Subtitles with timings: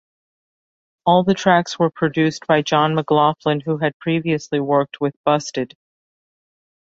[1.05, 5.75] All the tracks were produced by John McLaughlin, who had previously worked with Busted.